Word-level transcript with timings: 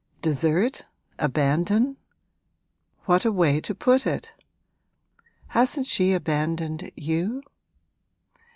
'Desert 0.23 0.83
abandon? 1.19 1.95
What 3.05 3.23
a 3.23 3.31
way 3.31 3.59
to 3.61 3.75
put 3.75 4.07
it! 4.07 4.33
Hasn't 5.49 5.85
she 5.85 6.13
abandoned 6.13 6.89
you?' 6.95 7.43